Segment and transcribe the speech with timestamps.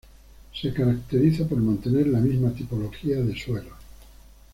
[0.59, 3.75] Se caracteriza por mantener la misma tipología de suelos.